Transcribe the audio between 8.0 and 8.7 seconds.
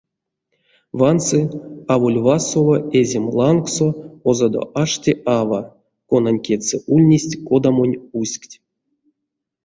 уськть.